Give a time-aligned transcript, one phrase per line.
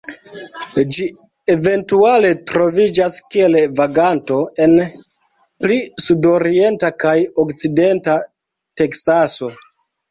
[0.95, 1.03] Ĝi
[1.55, 4.75] eventuale troviĝas kiel vaganto en
[5.67, 8.19] pli sudorienta kaj okcidenta
[8.83, 9.55] Teksaso.